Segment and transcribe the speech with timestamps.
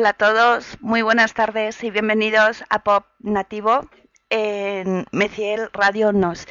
[0.00, 3.86] Hola a todos, muy buenas tardes y bienvenidos a Pop Nativo
[4.30, 6.46] en Meciel Radio Nos.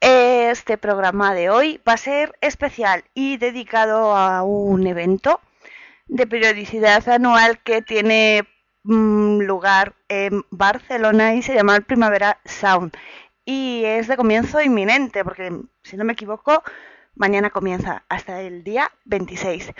[0.00, 5.40] Este programa de hoy va a ser especial y dedicado a un evento
[6.08, 8.48] de periodicidad anual que tiene
[8.82, 12.96] mm, lugar en Barcelona y se llama Primavera Sound.
[13.44, 15.52] Y es de comienzo inminente, porque
[15.84, 16.64] si no me equivoco,
[17.14, 19.72] mañana comienza hasta el día 26.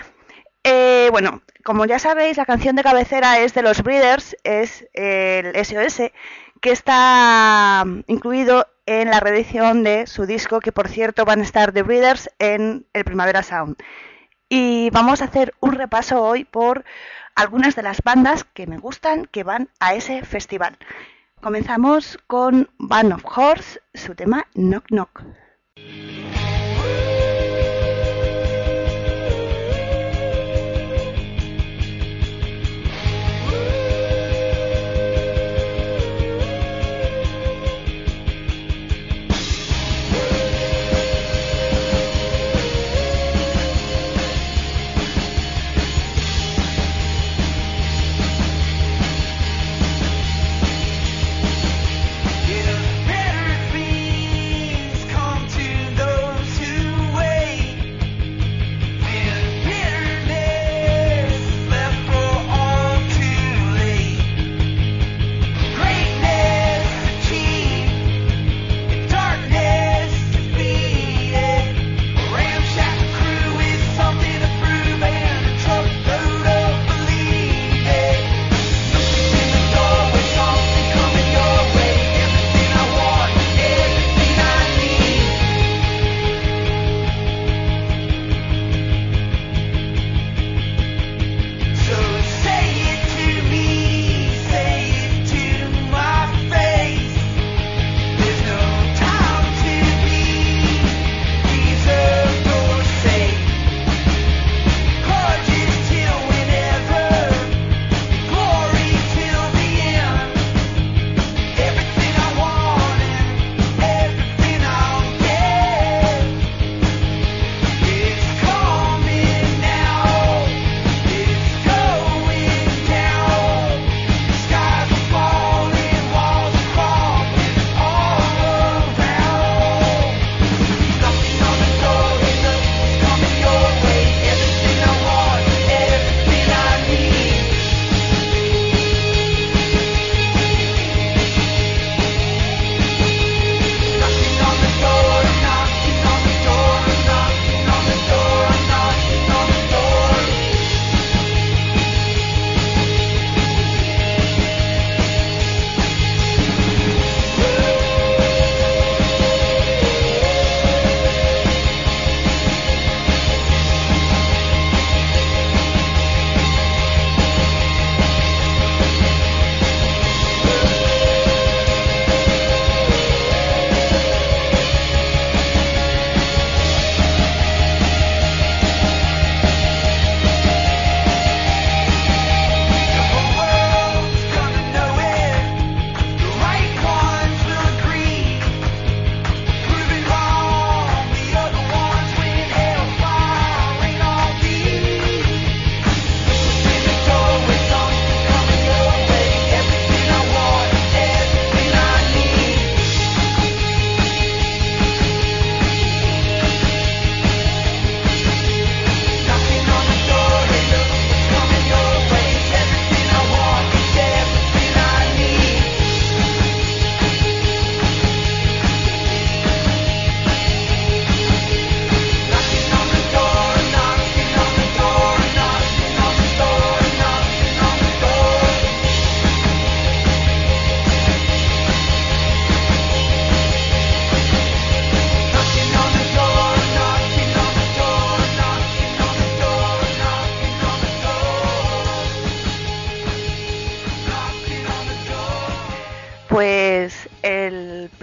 [0.64, 5.52] Eh, bueno, como ya sabéis, la canción de cabecera es de los Breeders, es el
[5.64, 6.12] SOS,
[6.60, 11.72] que está incluido en la reedición de su disco, que por cierto van a estar
[11.72, 13.76] The Breeders en el Primavera Sound.
[14.48, 16.84] Y vamos a hacer un repaso hoy por
[17.34, 20.78] algunas de las bandas que me gustan que van a ese festival.
[21.40, 25.24] Comenzamos con Band of Horse, su tema Knock Knock.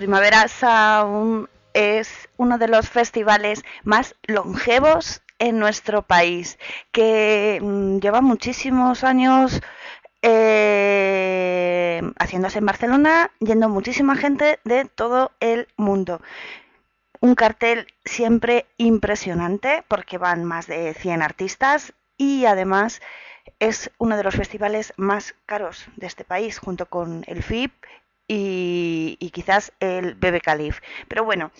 [0.09, 0.47] Primavera
[1.75, 6.57] es uno de los festivales más longevos en nuestro país,
[6.91, 9.61] que mm, lleva muchísimos años
[10.23, 16.23] eh, haciéndose en Barcelona, yendo muchísima gente de todo el mundo.
[17.19, 22.99] Un cartel siempre impresionante porque van más de 100 artistas y además
[23.59, 27.71] es uno de los festivales más caros de este país, junto con el FIP
[28.29, 30.79] y, quizás el Bebe Calif.
[31.07, 31.51] Pero bueno,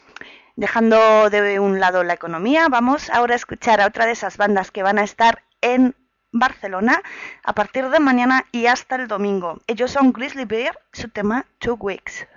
[0.55, 4.71] dejando de un lado la economía, vamos ahora a escuchar a otra de esas bandas
[4.71, 5.95] que van a estar en
[6.31, 7.01] Barcelona
[7.43, 9.59] a partir de mañana y hasta el domingo.
[9.67, 12.27] Ellos son Grizzly Bear, su tema Two Weeks.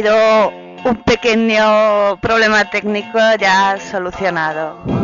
[0.00, 0.48] Sido
[0.84, 4.99] un pequeño problema técnico ya solucionado.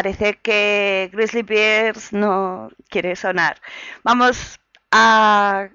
[0.00, 3.60] Parece que Grizzly Bears no quiere sonar.
[4.02, 4.58] Vamos
[4.90, 5.68] a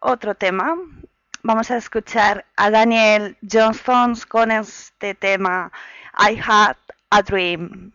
[0.00, 0.76] otro tema.
[1.42, 5.72] Vamos a escuchar a Daniel Johnston con este tema
[6.18, 6.76] I Had
[7.08, 7.90] a Dream.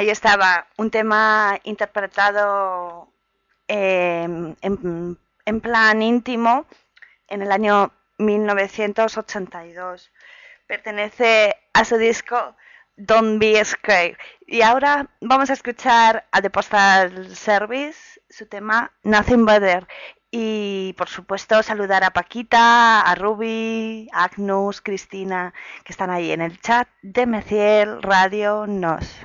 [0.00, 3.12] Ahí estaba un tema interpretado
[3.68, 6.64] em, en, plan íntimo
[7.28, 10.10] en el año 1982.
[10.66, 12.56] Pertenece a su disco
[12.96, 14.16] Don't Be Scared.
[14.46, 19.86] Y ahora vamos a escuchar a The Postal Service, su tema Nothing Better.
[20.32, 25.52] Y por supuesto saludar a Paquita, a Ruby, a Agnus, Cristina,
[25.84, 29.20] que están ahí en el chat de Meciel Radio Nos.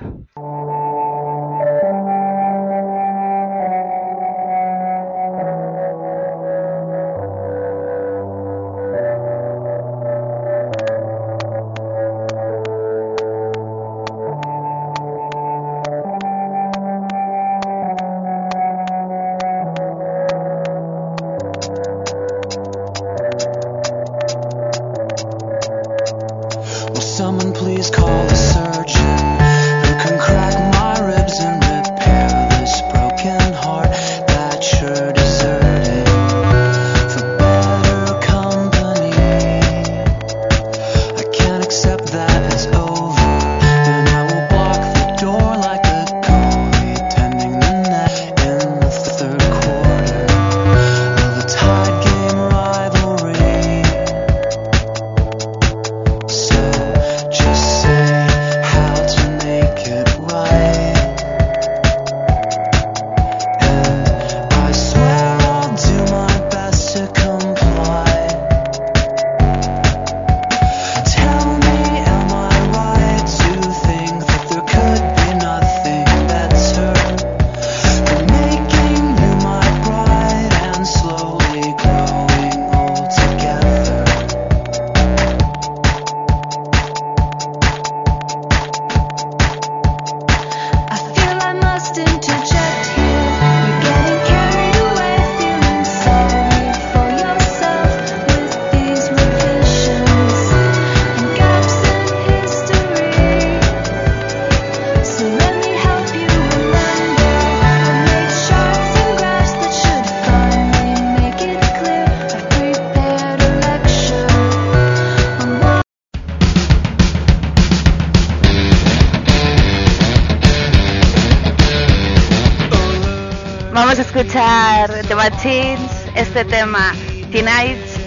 [124.16, 126.94] Escuchar The Machines, este tema,
[127.30, 127.98] Tonight's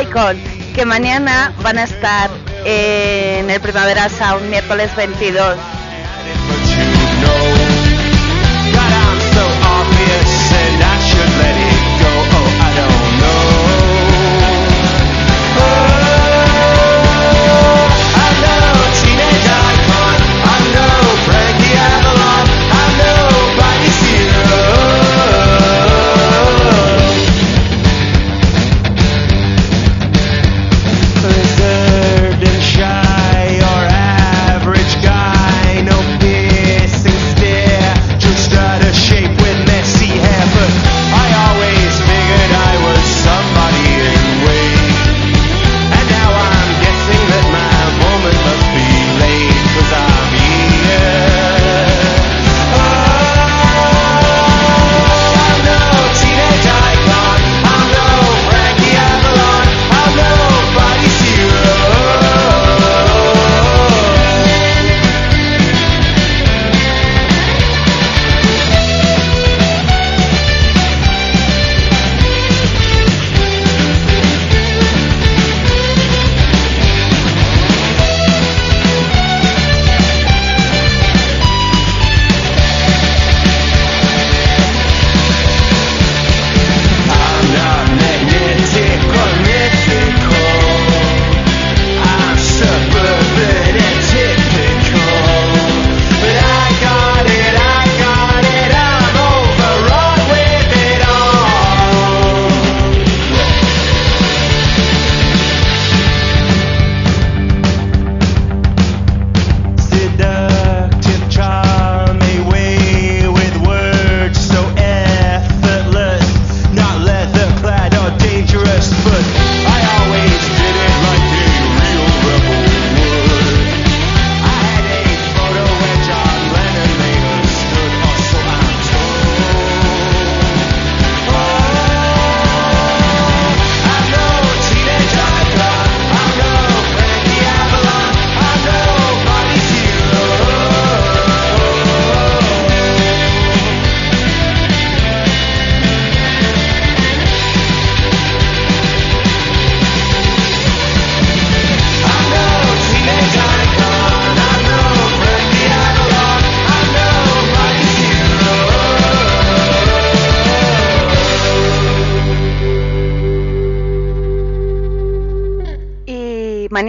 [0.00, 0.40] Icon,
[0.74, 2.30] que mañana van a estar
[2.64, 5.56] en el Primavera Sound, miércoles 22.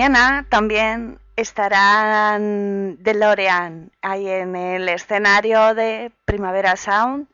[0.01, 7.27] Mañana también estarán DeLorean ahí en el escenario de Primavera Sound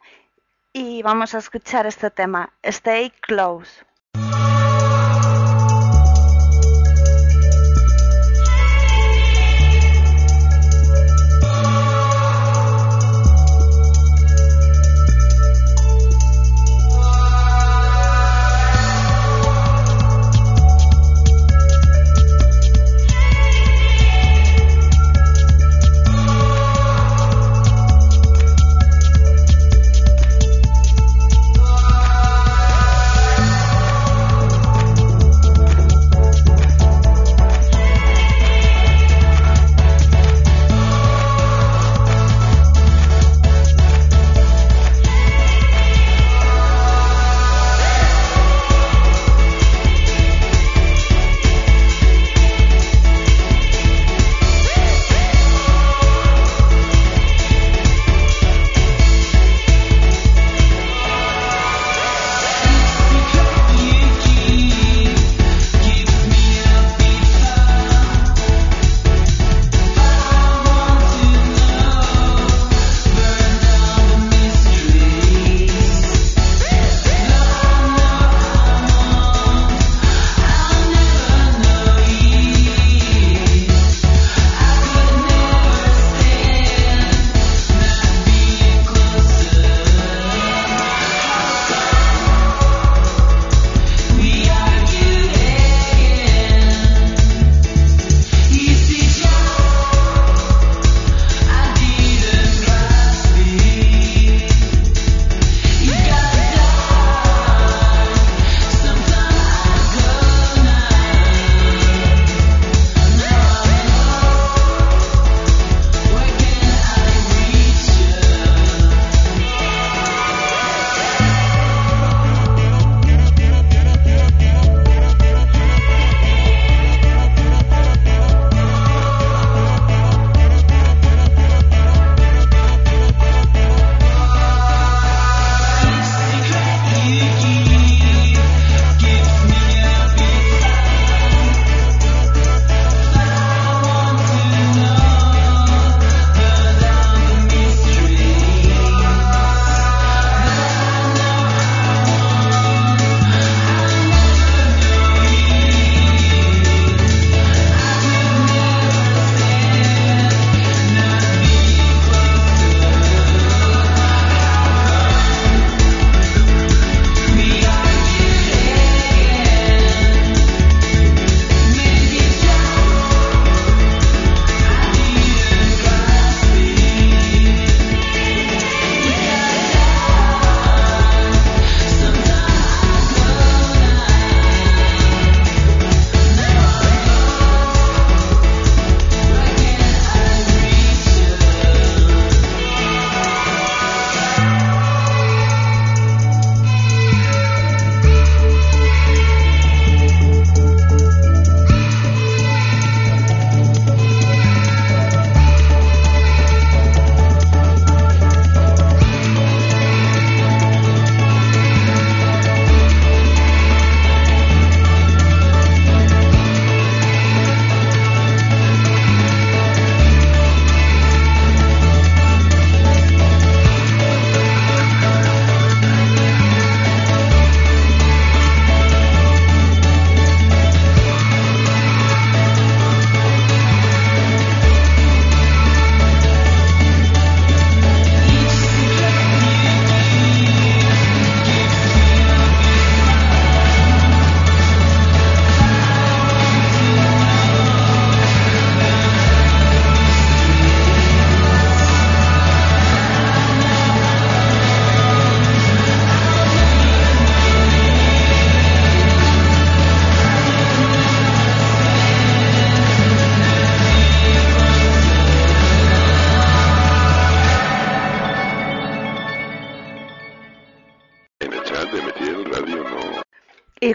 [0.73, 3.86] y vamos a escuchar este tema, Stay Close.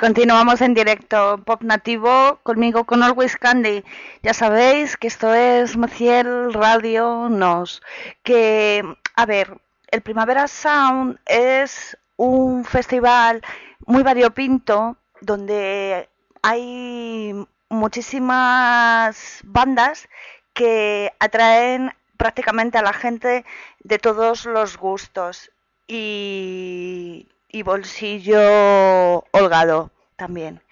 [0.02, 3.85] Continuamos en directo Pop Nativo conmigo con Always Candy.
[4.24, 7.81] Ya sabéis que esto es Maciel Radio Nos.
[8.24, 8.83] Que,
[9.14, 9.61] a ver,
[9.92, 13.42] el Primavera Sound es un festival
[13.87, 16.09] muy variopinto donde
[16.42, 17.33] hay
[17.68, 20.09] muchísimas bandas
[20.52, 23.44] que atraen prácticamente a la gente
[23.85, 25.52] de todos los gustos
[25.87, 27.28] y,
[27.61, 30.62] bolsillo holgado también.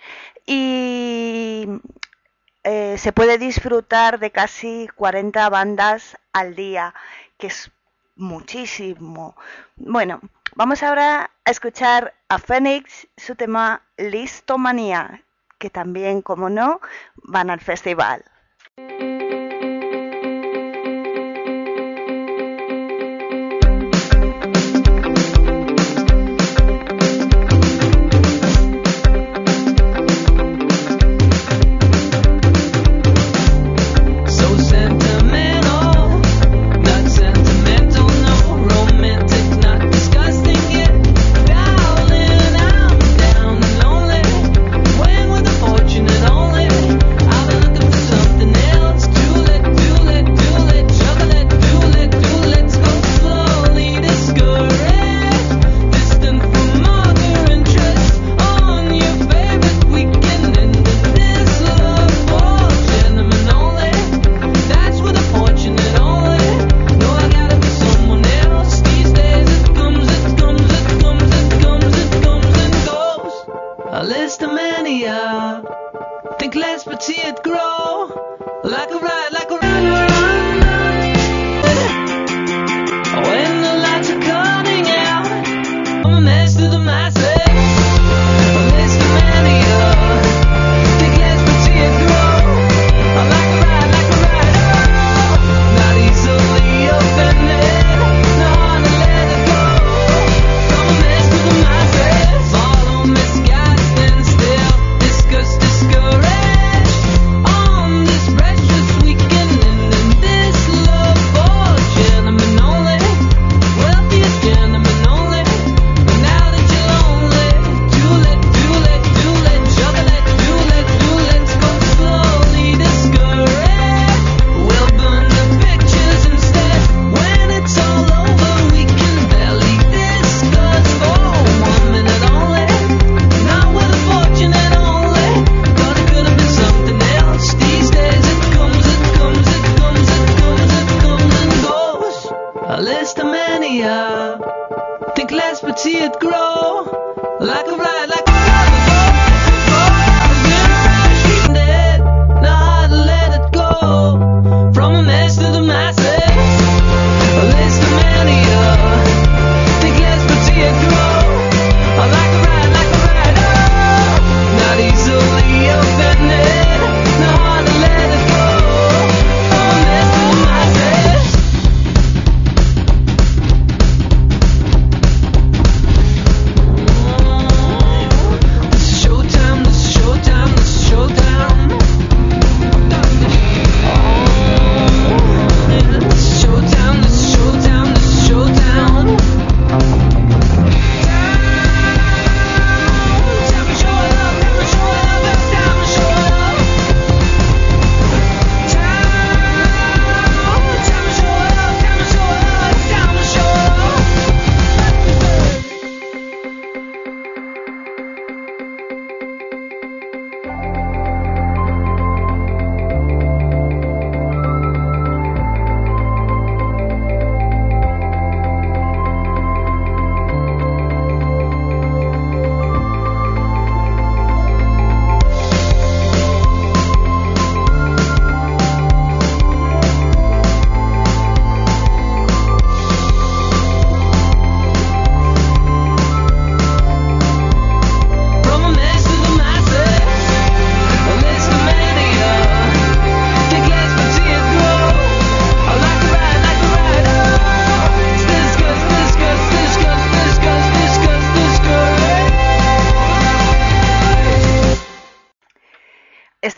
[0.47, 1.67] Y
[2.65, 6.95] eh, se puede disfrutar de casi 40 bandas al día,
[7.39, 7.71] que es
[8.17, 9.37] muchísimo.
[9.77, 10.21] Bueno,
[10.55, 15.23] vamos ahora a escuchar a Phoenix su tema Listomanía,
[15.59, 16.81] que también, como no,
[17.17, 18.25] van al festival.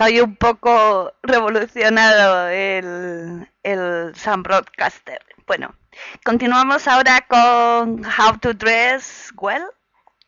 [0.02, 5.20] Estoy un poco revolucionado el, el Sun Broadcaster.
[5.46, 5.76] Bueno,
[6.24, 9.62] continuamos ahora con How to Dress Well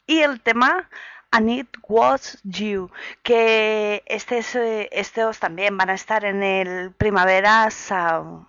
[0.07, 0.89] y el tema
[1.33, 2.89] And It Was You,
[3.25, 4.45] que este
[4.97, 8.47] estos también van a estar en el Primavera Sound.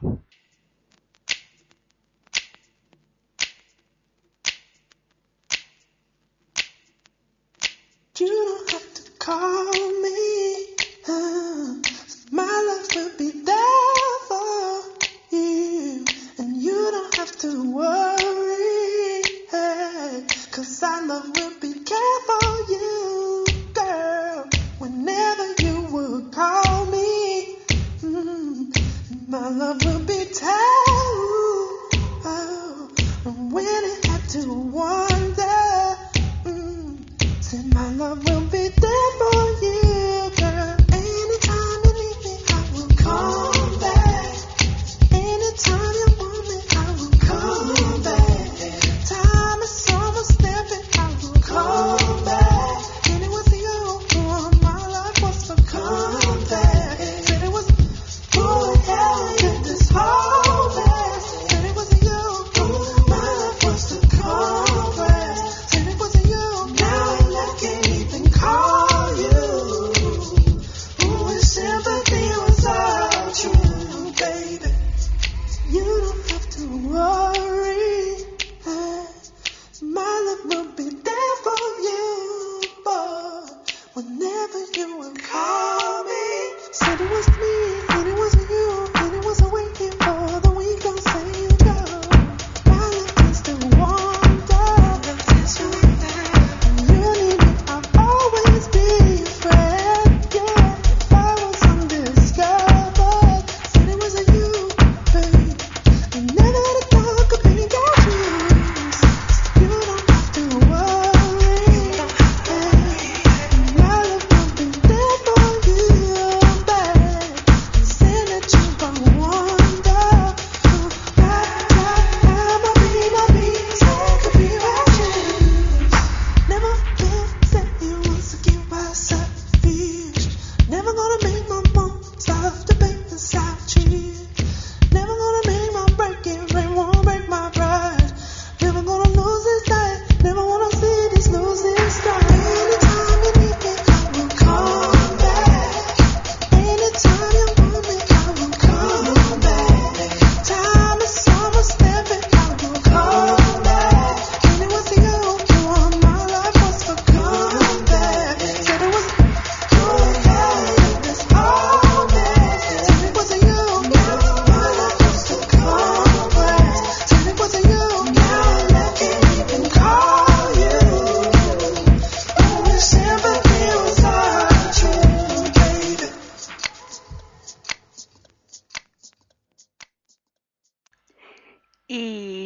[8.13, 10.84] You don't have to call me.
[11.07, 11.75] Ah,
[12.31, 14.81] my love will be there for
[15.29, 16.03] you,
[16.39, 19.21] and you don't have to worry.
[19.51, 24.49] Hey, Cause my love will be there for you, girl.
[24.79, 27.55] Whenever you would call me,
[28.01, 28.73] mm,
[29.27, 30.85] my love will be there.
[33.25, 35.61] And when it had to wonder,
[36.45, 39.84] mm, my love will be there for you.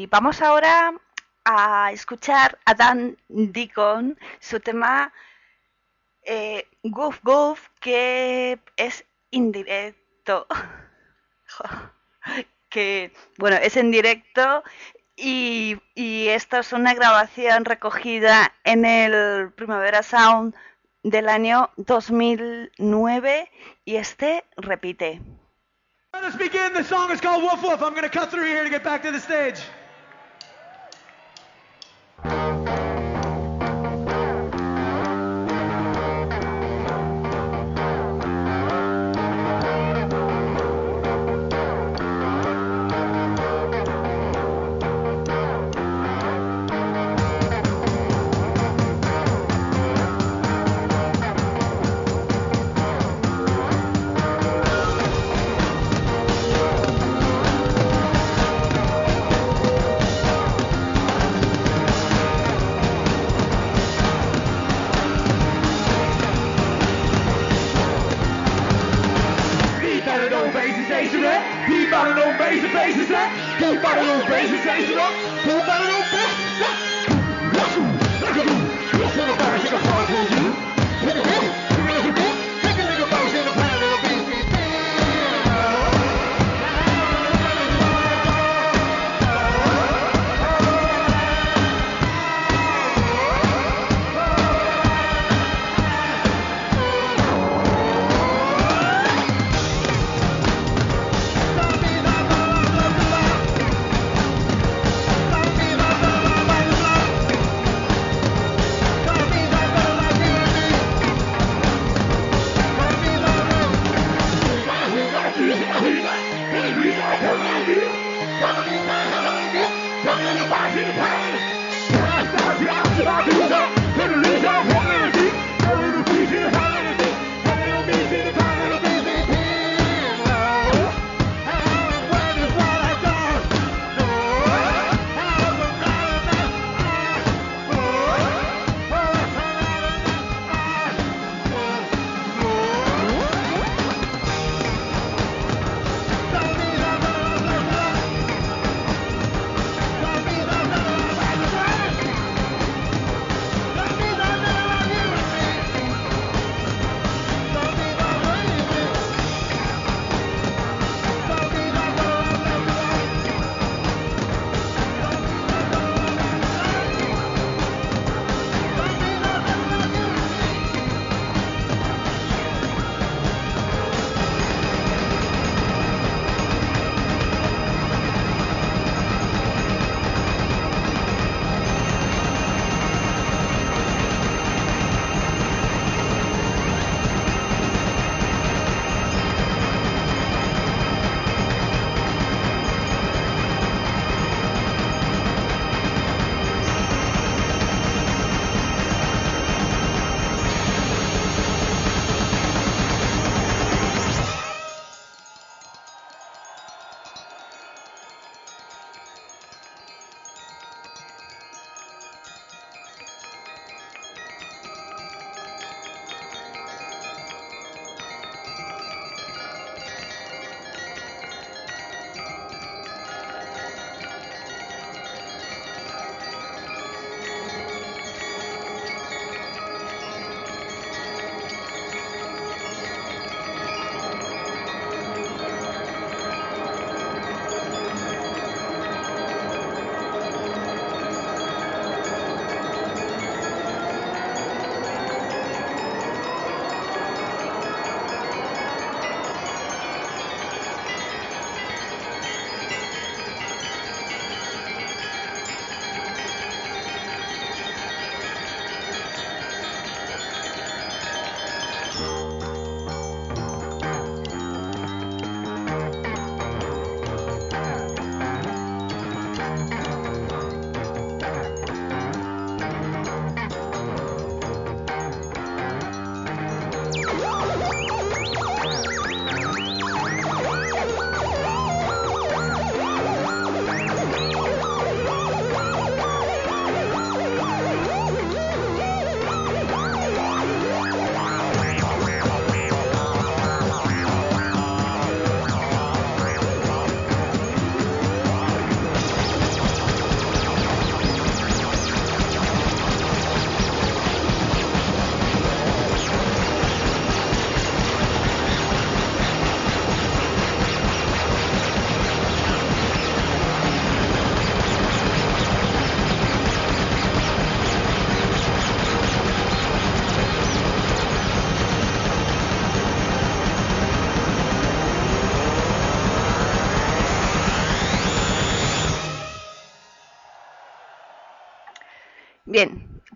[0.09, 0.93] Vamos ahora
[1.45, 5.13] a escuchar a Dan Deacon, su tema
[6.23, 10.47] eh, Goof Goof, que es indirecto.
[12.69, 14.63] que, bueno, es en directo
[15.15, 20.53] y, y esto es una grabación recogida en el Primavera Sound
[21.03, 23.51] del año 2009
[23.85, 25.19] y este repite.
[26.13, 26.73] Let us begin.
[26.73, 27.81] The song is called Woof Woof.
[27.81, 29.61] I'm going to cut through here to get back to the stage.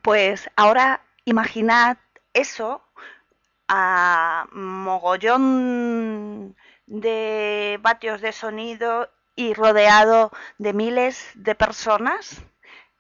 [0.04, 1.98] Pues ahora imaginad
[2.34, 2.84] eso
[3.70, 12.42] a mogollón de vatios de sonido y rodeado de miles de personas.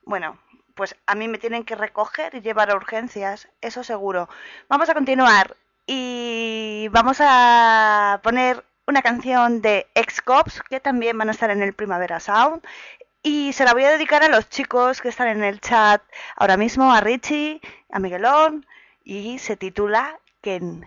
[0.06, 0.39] Bueno,
[0.76, 4.30] pues a mí me tienen que recoger y llevar a urgencias, eso seguro.
[4.70, 11.34] Vamos a continuar y vamos a poner una canción de Ex-Cops que también van a
[11.34, 12.64] estar en el Primavera Sound
[13.24, 16.03] y se la voy a dedicar a los chicos que están en el chat
[16.36, 18.65] ahora mismo, a Richie, a Miguelón
[19.03, 20.86] y se titula Ken.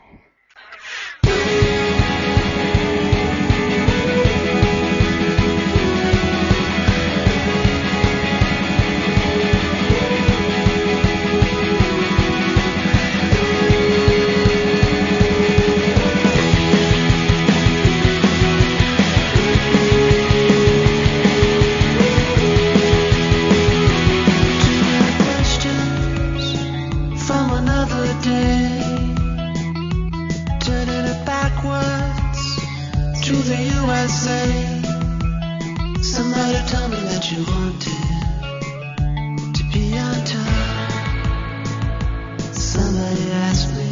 [42.52, 43.85] Somebody asked me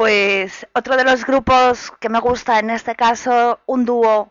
[0.00, 4.30] otro de los grupos que me gusta, en este caso un dúo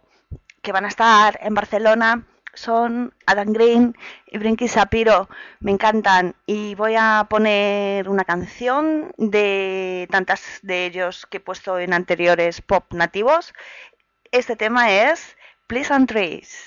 [0.62, 3.96] que van a estar en Barcelona, son Adam Green
[4.28, 5.30] y Brinky Sapiro.
[5.60, 11.80] Me encantan y voy a poner una canción de tantas de ellos que he puesto
[11.80, 13.54] en anteriores pop nativos.
[14.32, 15.36] Este tema es
[15.68, 16.67] Pleasant Trees.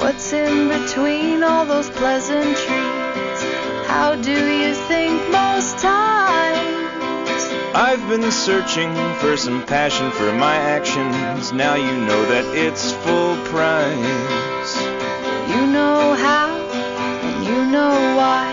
[0.00, 3.38] What's in between all those pleasantries?
[3.86, 7.42] How do you think most times?
[7.74, 11.52] I've been searching for some passion for my actions.
[11.52, 14.72] Now you know that it's full price.
[15.52, 16.56] You know how,
[17.26, 18.48] and you know why.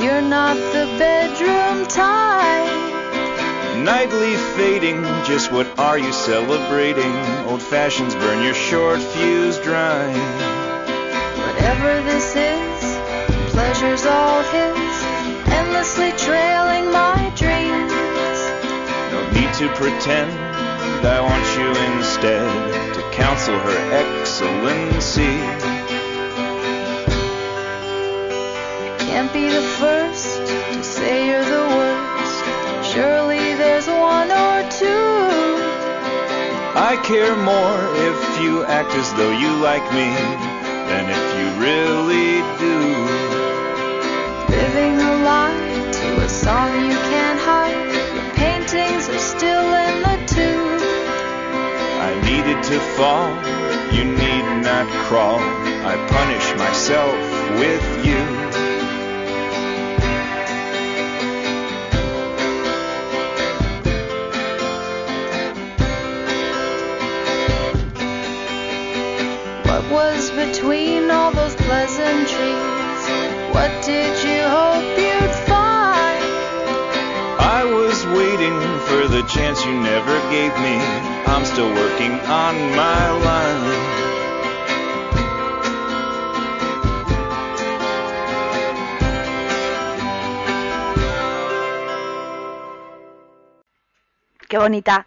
[0.00, 3.01] You're not the bedroom type.
[3.76, 7.16] Nightly fading, just what are you celebrating?
[7.46, 10.06] Old fashions burn your short fuse dry.
[11.38, 15.02] Whatever this is, pleasure's all his,
[15.48, 17.92] endlessly trailing my dreams.
[19.10, 20.30] No need to pretend,
[21.04, 25.36] I want you instead to counsel her excellency.
[29.04, 31.61] Can't be the first to say you're the
[36.92, 37.80] I care more
[38.10, 40.12] if you act as though you like me
[40.92, 42.76] than if you really do.
[44.52, 47.80] Living a lie to a song you can't hide.
[48.14, 50.82] Your paintings are still in the tube.
[52.08, 53.30] I needed to fall,
[53.96, 55.40] you need not crawl.
[55.40, 57.16] I punish myself
[57.58, 58.71] with you.
[70.02, 73.02] Was between all those pleasantries?
[73.54, 76.22] What did you hope you'd find?
[77.58, 80.76] I was waiting for the chance you never gave me.
[81.32, 84.02] I'm still working on my line.
[94.48, 95.06] Qué bonita.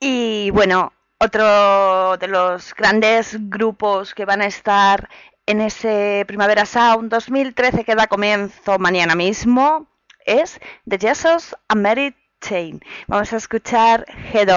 [0.00, 0.92] Y bueno,
[1.24, 5.08] otro de los grandes grupos que van a estar
[5.46, 9.86] en ese Primavera Sound 2013 que da comienzo mañana mismo
[10.26, 12.80] es The Jesus and Mary Chain.
[13.06, 14.50] Vamos a escuchar Head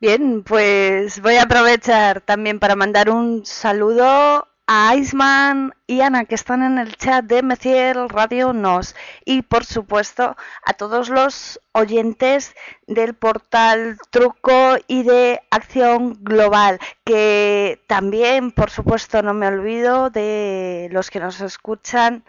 [0.00, 6.34] Bien, pues voy a aprovechar también para mandar un saludo a Iceman y Ana que
[6.34, 8.94] están en el chat de Meciel Radio Nos.
[9.24, 12.54] Y por supuesto a todos los oyentes
[12.86, 20.88] del portal Truco y de Acción Global que también por supuesto no me olvido de
[20.92, 22.24] los que nos escuchan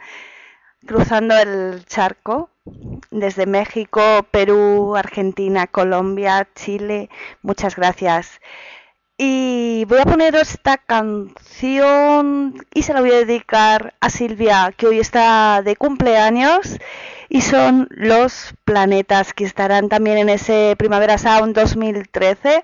[0.85, 2.49] cruzando el charco
[3.11, 4.01] desde México,
[4.31, 7.09] Perú, Argentina, Colombia, Chile.
[7.41, 8.39] Muchas gracias.
[9.19, 14.85] Y voy a poner esta canción y se la voy a dedicar a Silvia, que
[14.85, 16.77] hoy está de cumpleaños.
[17.29, 22.63] Y son los planetas que estarán también en ese Primavera Sound 2013.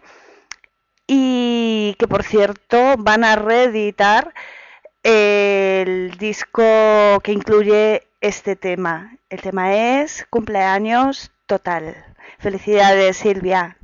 [1.07, 4.34] Y que por cierto van a reeditar
[5.04, 6.64] el disco
[7.22, 9.18] que incluye este tema.
[9.30, 11.95] El tema es Cumpleaños Total.
[12.39, 13.78] Felicidades Silvia.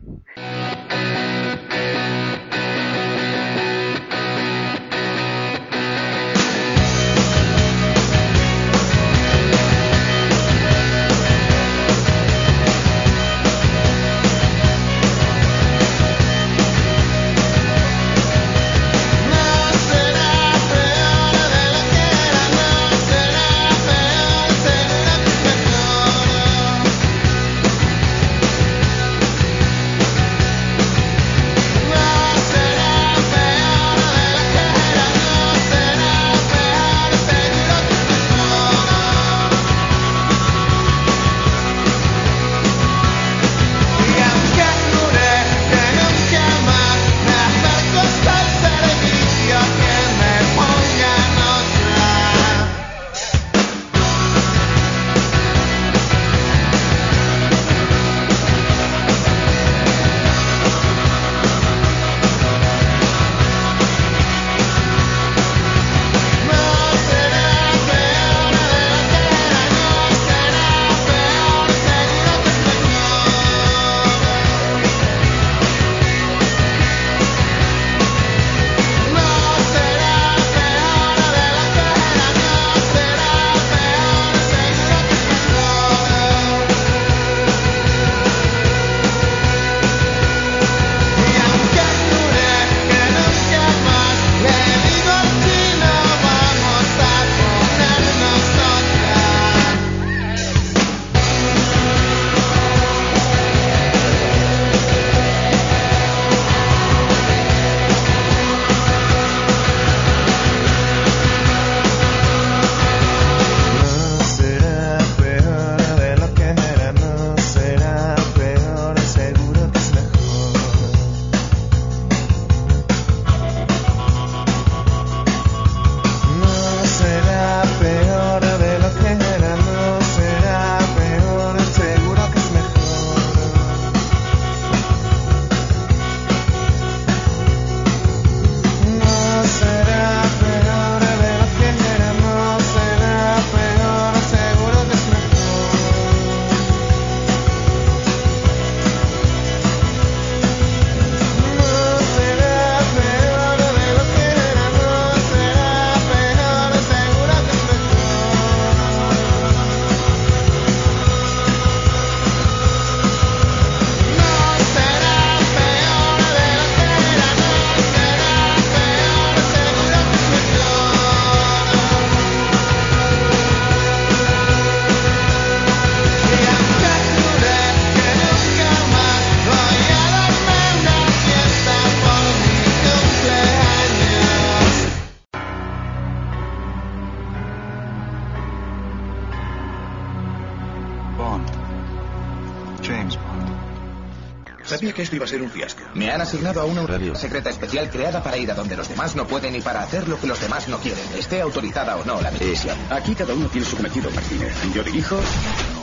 [195.09, 195.81] Esto iba a ser un fiasco.
[195.95, 197.15] Me han asignado a una Radio.
[197.15, 200.19] secreta especial creada para ir a donde los demás no pueden y para hacer lo
[200.19, 202.77] que los demás no quieren, esté autorizada o no la misión.
[202.91, 204.53] Aquí cada uno tiene su cometido, Martínez.
[204.71, 205.19] Yo dirijo,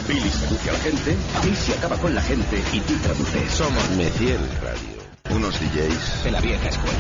[0.07, 3.53] Billy seduce a la gente, Casey acaba con la gente y tú traduces.
[3.53, 5.37] Somos Meciel Radio.
[5.37, 6.22] Unos DJs.
[6.22, 6.99] de la vieja escuela.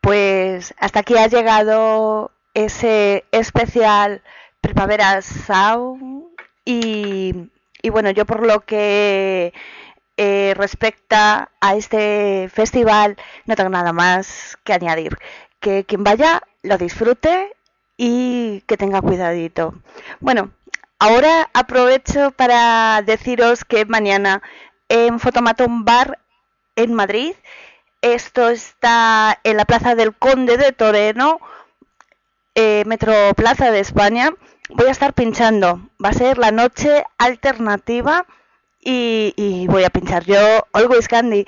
[0.00, 4.22] Pues hasta aquí ha llegado ese especial
[4.62, 6.24] Primavera Sound
[6.64, 7.50] y,
[7.82, 9.52] y bueno, yo por lo que
[10.16, 13.16] eh, respecta a este festival
[13.46, 15.18] no tengo nada más que añadir.
[15.60, 17.54] Que quien vaya lo disfrute
[17.96, 19.74] y que tenga cuidadito.
[20.20, 20.50] Bueno,
[20.98, 24.42] ahora aprovecho para deciros que mañana
[24.88, 26.18] en Fotomatón Bar
[26.76, 27.32] en Madrid,
[28.02, 31.40] esto está en la Plaza del Conde de Toreno,
[32.54, 34.30] eh, Metro Plaza de España,
[34.74, 35.80] voy a estar pinchando.
[36.02, 38.26] Va a ser la noche alternativa
[38.80, 41.46] y, y voy a pinchar yo Always Candy.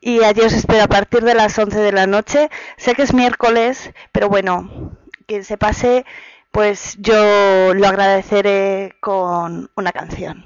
[0.00, 2.50] Y allí os espero a partir de las 11 de la noche.
[2.76, 6.04] Sé que es miércoles, pero bueno, que se pase,
[6.52, 10.44] pues yo lo agradeceré con una canción.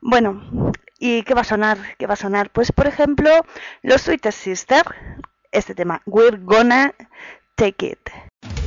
[0.00, 1.78] Bueno, ¿y qué va a sonar?
[1.98, 2.50] ¿Qué va a sonar?
[2.50, 3.30] Pues por ejemplo,
[3.82, 4.84] los Sweetest Sister,
[5.50, 6.94] este tema, We're Gonna
[7.56, 8.59] Take It.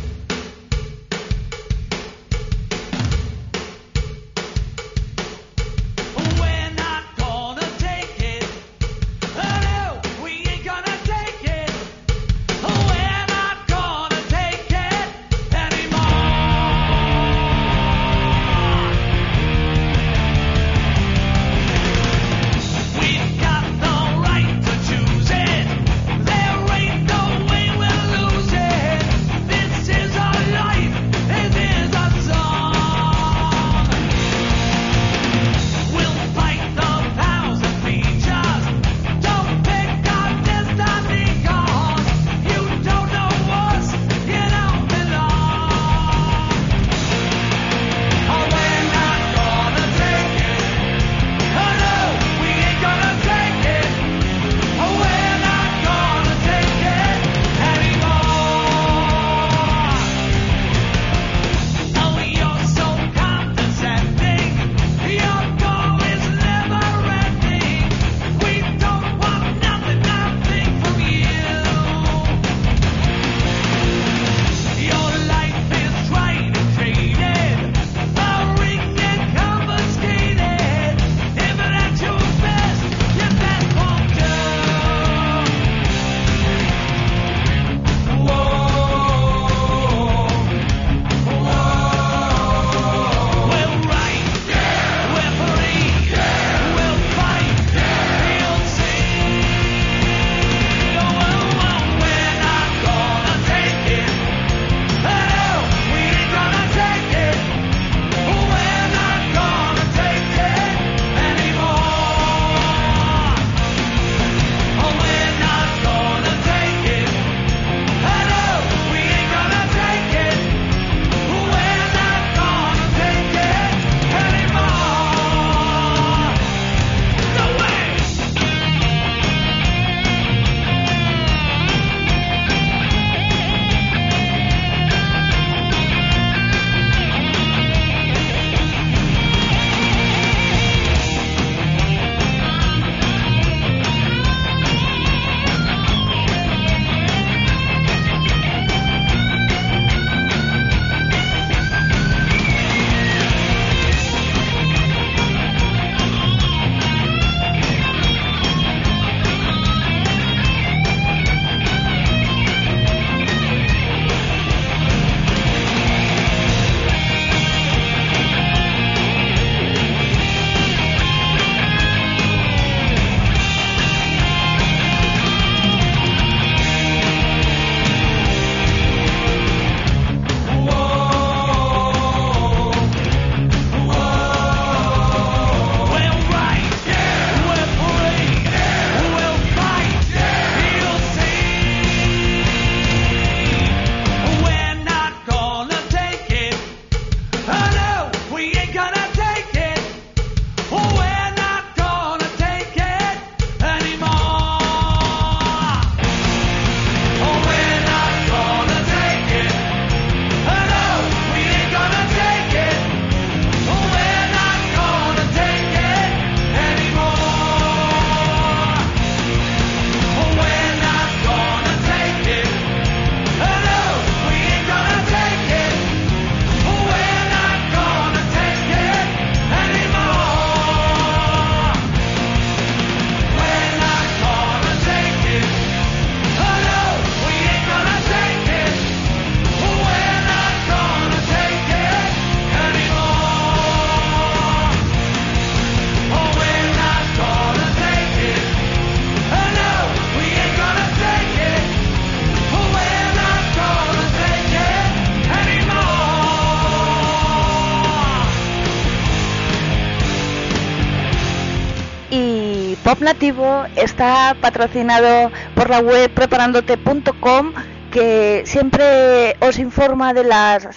[262.83, 267.53] Pop Nativo está patrocinado por la web preparandote.com
[267.93, 270.67] que siempre os informa de las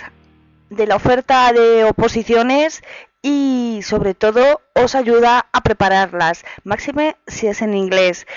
[0.71, 2.85] de la oferta de oposiciones
[3.23, 8.29] y sobre todo os ayuda a prepararlas, máxime si es en inglés.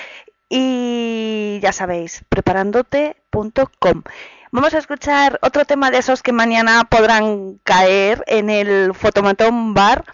[0.48, 4.02] Y ya sabéis, preparandote.com.
[4.50, 10.06] Vamos a escuchar otro tema de esos que mañana podrán caer en el Fotomatón Bar.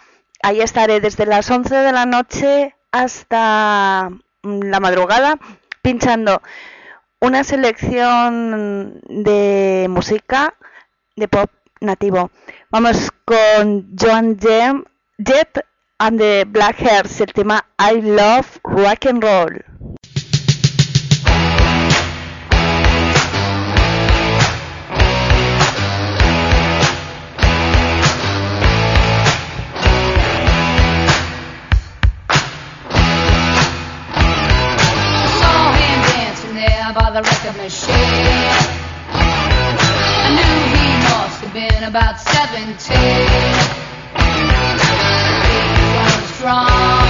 [0.43, 4.09] Ahí estaré desde las 11 de la noche hasta
[4.43, 5.37] mm, la madrugada
[5.81, 6.41] pinchando
[7.19, 10.53] una selección de música
[11.15, 11.49] de pop
[11.81, 12.31] nativo.
[12.69, 14.83] Vamos con Joan Jem,
[15.17, 15.65] Jet
[15.99, 19.65] and the Black Hairs, el tema I Love Rock and Roll.
[36.97, 37.93] By the record machine.
[39.13, 42.97] I knew he must have been about 17.
[45.45, 45.61] He
[46.01, 47.06] was strong,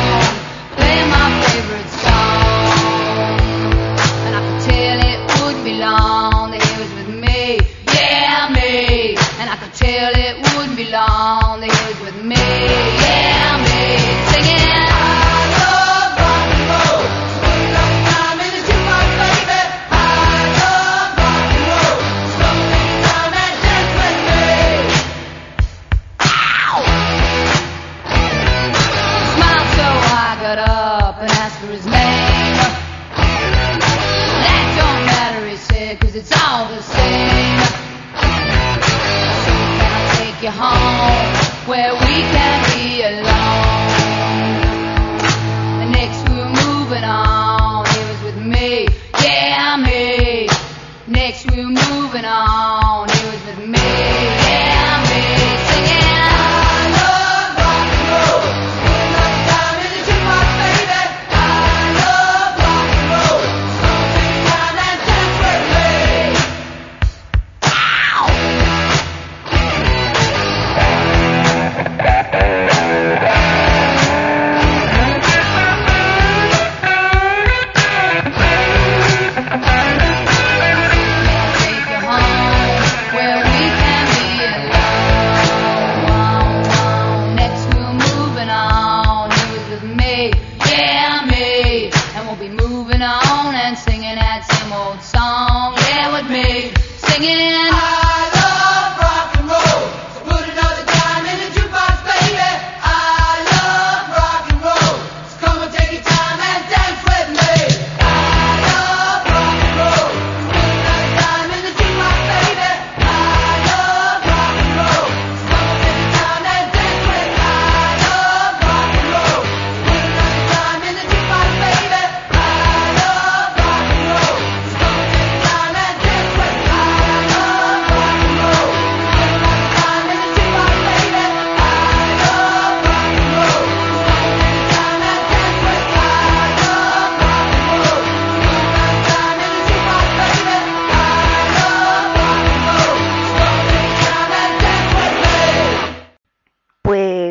[31.69, 31.96] Is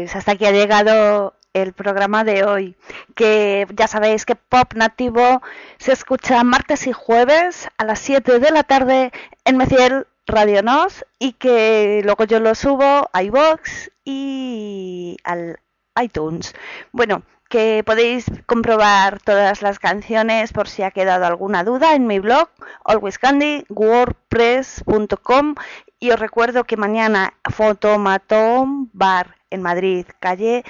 [0.06, 2.76] Pues hasta aquí ha llegado el programa de hoy,
[3.16, 5.42] que ya sabéis que Pop Nativo
[5.78, 9.10] se escucha martes y jueves a las 7 de la tarde
[9.44, 15.58] en Meciel Radio Nos y que luego yo lo subo a iVoox y al
[16.00, 16.54] iTunes.
[16.92, 22.20] Bueno, que podéis comprobar todas las canciones por si ha quedado alguna duda en mi
[22.20, 22.48] blog
[22.84, 25.54] alwayscandy.wordpress.com
[25.98, 30.64] y os recuerdo que mañana Fotomatón Bar en Madrid, calle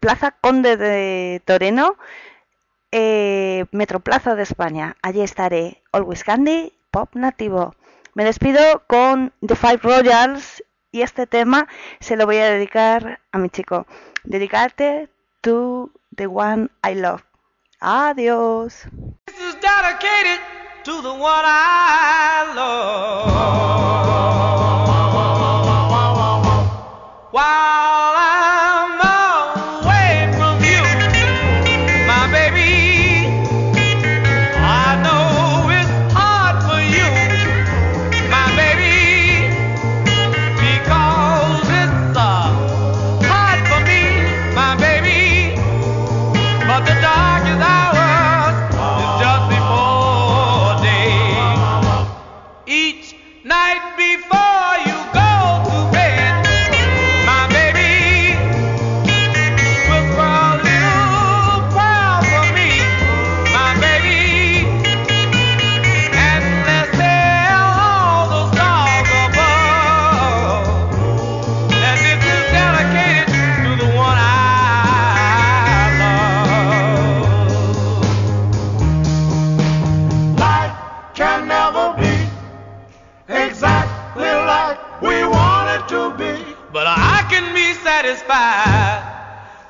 [0.00, 1.96] Plaza Conde de Toreno,
[2.90, 4.96] eh, Metroplaza de España.
[5.02, 5.82] Allí estaré.
[5.92, 7.74] Always Candy, Pop Nativo.
[8.14, 11.68] Me despido con The Five Royals y este tema
[12.00, 13.86] se lo voy a dedicar a mi chico.
[14.24, 15.08] Dedicarte
[15.40, 17.22] to the one I love.
[17.80, 18.86] Adiós.
[27.32, 27.81] While
[87.92, 89.02] satisfied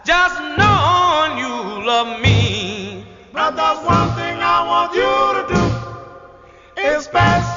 [0.05, 1.55] just knowing you
[1.91, 3.05] love me.
[3.33, 5.63] But there's one thing I want you to do
[6.91, 7.52] is pass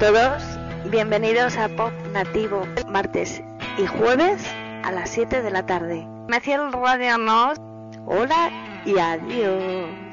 [0.00, 0.42] todos,
[0.90, 3.42] bienvenidos a Pop Nativo, martes
[3.76, 4.42] y jueves
[4.82, 6.06] a las 7 de la tarde.
[6.26, 7.58] Me hacía el radio nos.
[8.06, 8.50] Hola
[8.86, 10.09] y adiós.